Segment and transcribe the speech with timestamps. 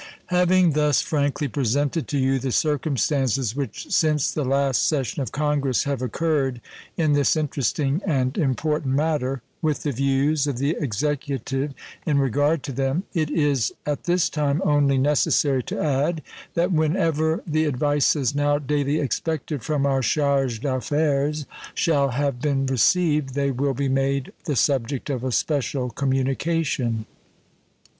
[0.33, 5.83] Having thus frankly presented to you the circumstances which since the last session of Congress
[5.83, 6.59] have occurred
[6.97, 12.71] in this interesting and important matter, with the views of the Executive in regard to
[12.71, 16.23] them, it is at this time only necessary to add
[16.55, 21.45] that when ever the advices now daily expected from our charge d'affaires
[21.75, 27.05] shall have been received they will be made the subject of a special communication.